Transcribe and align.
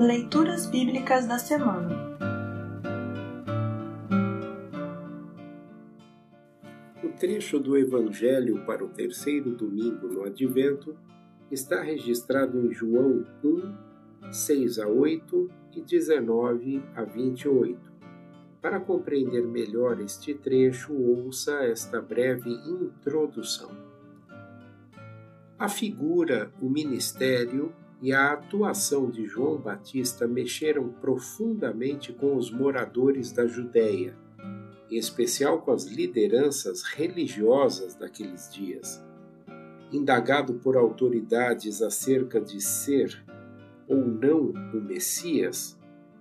Leituras 0.00 0.64
Bíblicas 0.64 1.26
da 1.26 1.38
Semana 1.38 2.16
O 7.04 7.08
trecho 7.18 7.58
do 7.58 7.76
Evangelho 7.76 8.64
para 8.64 8.82
o 8.82 8.88
terceiro 8.88 9.54
domingo 9.54 10.08
no 10.08 10.24
Advento 10.24 10.96
está 11.50 11.82
registrado 11.82 12.58
em 12.58 12.72
João 12.72 13.26
1, 13.44 14.32
6 14.32 14.78
a 14.78 14.88
8 14.88 15.50
e 15.76 15.82
19 15.82 16.82
a 16.96 17.04
28. 17.04 17.78
Para 18.62 18.80
compreender 18.80 19.46
melhor 19.46 20.00
este 20.00 20.32
trecho, 20.32 20.94
ouça 20.94 21.62
esta 21.64 22.00
breve 22.00 22.48
introdução. 22.50 23.70
A 25.58 25.68
figura, 25.68 26.50
o 26.58 26.70
ministério 26.70 27.70
e 28.02 28.12
a 28.12 28.32
atuação 28.32 29.10
de 29.10 29.26
João 29.26 29.58
Batista 29.58 30.26
mexeram 30.26 30.88
profundamente 30.88 32.12
com 32.12 32.34
os 32.34 32.50
moradores 32.50 33.30
da 33.30 33.46
Judéia, 33.46 34.16
em 34.90 34.96
especial 34.96 35.60
com 35.60 35.70
as 35.70 35.84
lideranças 35.84 36.82
religiosas 36.82 37.94
daqueles 37.94 38.50
dias. 38.52 39.04
Indagado 39.92 40.54
por 40.54 40.76
autoridades 40.76 41.82
acerca 41.82 42.40
de 42.40 42.60
ser 42.60 43.22
ou 43.86 44.06
não 44.06 44.52
o 44.72 44.80
Messias, 44.80 45.78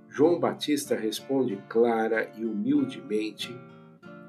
João 0.09 0.39
Batista 0.39 0.95
responde 0.95 1.55
clara 1.69 2.31
e 2.35 2.43
humildemente 2.43 3.55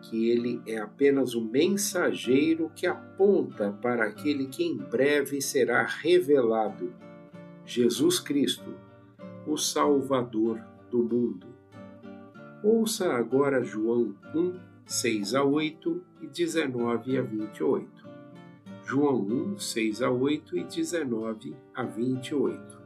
que 0.03 0.29
ele 0.29 0.63
é 0.67 0.79
apenas 0.79 1.35
o 1.35 1.43
mensageiro 1.43 2.71
que 2.75 2.87
aponta 2.87 3.73
para 3.83 4.05
aquele 4.05 4.47
que 4.47 4.63
em 4.63 4.77
breve 4.77 5.41
será 5.43 5.85
revelado 5.85 6.93
Jesus 7.73 8.19
Cristo, 8.19 8.75
o 9.47 9.57
Salvador 9.57 10.61
do 10.91 11.05
mundo. 11.05 11.47
Ouça 12.65 13.13
agora 13.13 13.63
João 13.63 14.13
1, 14.35 14.59
6 14.85 15.37
a 15.37 15.45
8 15.45 16.03
e 16.21 16.27
19 16.27 17.17
a 17.17 17.23
28. 17.23 17.89
João 18.83 19.21
1, 19.21 19.59
6 19.61 20.03
a 20.03 20.11
8 20.11 20.59
e 20.59 20.65
19 20.65 21.57
a 21.73 21.85
28. 21.85 22.83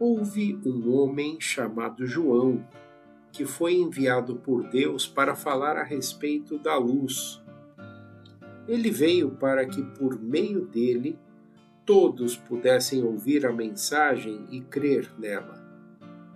Houve 0.00 0.58
um 0.66 0.92
homem 0.92 1.40
chamado 1.40 2.04
João, 2.04 2.66
que 3.30 3.46
foi 3.46 3.74
enviado 3.74 4.34
por 4.34 4.68
Deus 4.68 5.06
para 5.06 5.36
falar 5.36 5.76
a 5.76 5.84
respeito 5.84 6.58
da 6.58 6.76
luz. 6.76 7.40
Ele 8.66 8.90
veio 8.90 9.30
para 9.30 9.64
que, 9.64 9.80
por 9.80 10.20
meio 10.20 10.66
dele, 10.66 11.16
todos 11.90 12.36
pudessem 12.36 13.02
ouvir 13.02 13.44
a 13.44 13.52
mensagem 13.52 14.46
e 14.48 14.60
crer 14.60 15.12
nela. 15.18 15.60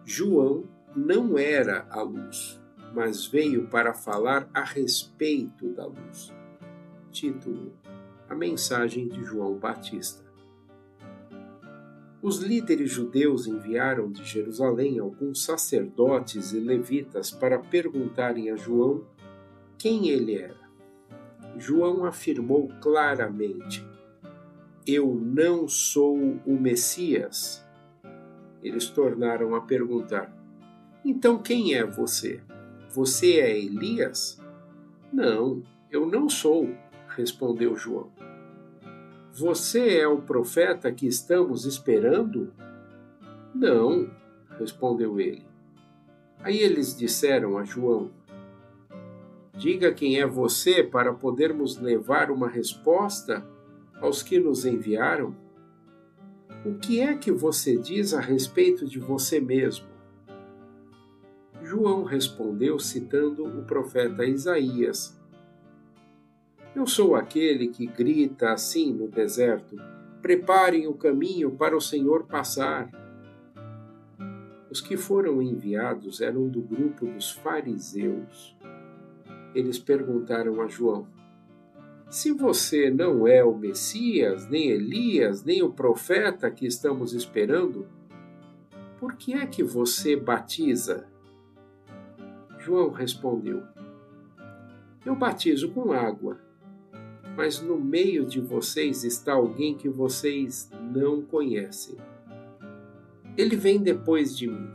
João 0.05 0.65
não 0.97 1.39
era 1.39 1.87
a 1.91 2.03
luz, 2.03 2.61
mas 2.93 3.25
veio 3.25 3.69
para 3.69 3.95
falar 3.95 4.51
a 4.53 4.65
respeito 4.65 5.69
da 5.69 5.87
luz. 5.87 6.35
Título: 7.13 7.73
A 8.29 8.35
mensagem 8.35 9.07
de 9.07 9.23
João 9.23 9.57
Batista. 9.57 10.25
Os 12.21 12.39
líderes 12.39 12.91
judeus 12.91 13.47
enviaram 13.47 14.11
de 14.11 14.25
Jerusalém 14.25 14.99
alguns 14.99 15.45
sacerdotes 15.45 16.53
e 16.53 16.59
levitas 16.59 17.31
para 17.31 17.61
perguntarem 17.61 18.51
a 18.51 18.57
João 18.57 19.07
quem 19.79 20.09
ele 20.09 20.35
era. 20.35 20.69
João 21.57 22.05
afirmou 22.05 22.67
claramente: 22.81 23.94
eu 24.87 25.15
não 25.15 25.67
sou 25.67 26.17
o 26.45 26.59
Messias? 26.59 27.65
Eles 28.63 28.89
tornaram 28.89 29.55
a 29.55 29.61
perguntar: 29.61 30.35
Então 31.05 31.39
quem 31.39 31.75
é 31.75 31.85
você? 31.85 32.41
Você 32.91 33.41
é 33.41 33.59
Elias? 33.59 34.41
Não, 35.13 35.63
eu 35.91 36.07
não 36.07 36.29
sou, 36.29 36.69
respondeu 37.09 37.77
João. 37.77 38.11
Você 39.33 39.99
é 39.99 40.07
o 40.07 40.23
profeta 40.23 40.93
que 40.93 41.07
estamos 41.07 41.65
esperando? 41.65 42.53
Não, 43.55 44.11
respondeu 44.59 45.21
ele. 45.21 45.47
Aí 46.41 46.59
eles 46.59 46.97
disseram 46.97 47.59
a 47.59 47.65
João: 47.65 48.11
Diga 49.57 49.93
quem 49.93 50.21
é 50.21 50.27
você 50.27 50.83
para 50.83 51.13
podermos 51.13 51.79
levar 51.79 52.31
uma 52.31 52.49
resposta 52.49 53.45
aos 54.05 54.23
que 54.23 54.39
nos 54.39 54.67
enviaram? 54.67 55.35
O 56.65 56.75
que 56.75 57.01
é 57.01 57.17
que 57.17 57.33
você 57.33 57.77
diz 57.77 58.13
a 58.13 58.21
respeito 58.21 58.87
de 58.87 58.99
você 58.99 59.41
mesmo? 59.41 59.87
João 61.63 62.05
respondeu 62.05 62.79
citando 62.79 63.47
o 63.47 63.65
profeta 63.65 64.27
Isaías. 64.27 65.19
Eu 66.77 66.87
sou 66.87 67.15
aquele 67.15 67.69
que 67.69 67.87
grita 67.87 68.53
assim 68.53 68.93
no 68.93 69.09
deserto: 69.09 69.77
Preparem 70.21 70.87
o 70.87 70.93
caminho 70.93 71.53
para 71.53 71.75
o 71.75 71.81
Senhor 71.81 72.25
passar. 72.27 72.91
Os 74.71 74.83
que 74.83 74.99
foram 74.99 75.41
enviados 75.41 76.21
eram 76.21 76.47
do 76.47 76.61
grupo 76.61 77.07
dos 77.07 77.31
fariseus. 77.31 78.55
Eles 79.55 79.79
perguntaram 79.79 80.61
a 80.61 80.67
João: 80.67 81.07
se 82.15 82.31
você 82.31 82.93
não 82.93 83.27
é 83.27 83.43
o 83.43 83.59
Messias, 83.59 84.49
nem 84.49 84.71
Elias, 84.71 85.43
nem 85.43 85.65
o 85.65 85.73
profeta 85.73 86.49
que 86.49 86.65
estamos 86.65 87.13
esperando, 87.13 87.89
por 89.01 89.17
que 89.17 89.35
é 89.35 89.45
que 89.45 89.65
você 89.65 90.15
batiza? 90.15 91.09
João 92.61 92.91
respondeu: 92.91 93.65
Eu 95.05 95.17
batizo 95.17 95.73
com 95.73 95.93
água, 95.93 96.39
mas 97.37 97.61
no 97.61 97.77
meio 97.77 98.25
de 98.25 98.41
vocês 98.41 99.03
está 99.03 99.33
alguém 99.33 99.77
que 99.77 99.89
vocês 99.89 100.71
não 100.95 101.21
conhecem. 101.21 101.97
Ele 103.37 103.57
vem 103.57 103.83
depois 103.83 104.39
de 104.39 104.47
mim, 104.47 104.71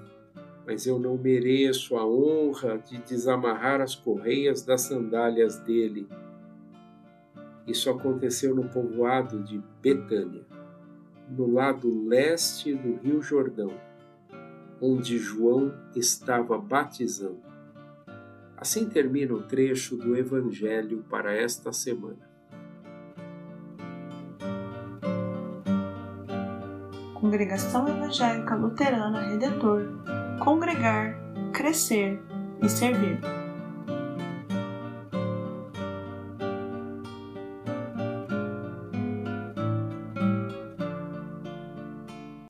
mas 0.68 0.86
eu 0.86 1.00
não 1.00 1.18
mereço 1.18 1.96
a 1.96 2.06
honra 2.06 2.78
de 2.80 2.98
desamarrar 2.98 3.80
as 3.80 3.96
correias 3.96 4.62
das 4.62 4.82
sandálias 4.82 5.58
dele 5.60 6.06
isso 7.70 7.90
aconteceu 7.90 8.56
no 8.56 8.70
povoado 8.70 9.44
de 9.44 9.62
Betânia, 9.82 10.46
no 11.30 11.52
lado 11.52 12.08
leste 12.08 12.74
do 12.74 12.96
Rio 12.98 13.22
Jordão, 13.22 13.72
onde 14.82 15.18
João 15.18 15.74
estava 15.96 16.58
batizando. 16.58 17.42
Assim 18.58 18.90
termina 18.90 19.34
o 19.34 19.44
trecho 19.44 19.96
do 19.96 20.16
Evangelho 20.18 21.06
para 21.10 21.34
esta 21.34 21.72
semana. 21.72 22.28
Congregação 27.14 27.88
Evangélica 27.88 28.56
Luterana 28.56 29.22
Redentor 29.22 29.84
Congregar, 30.40 31.16
Crescer 31.54 32.20
e 32.62 32.70
Servir. 32.70 33.39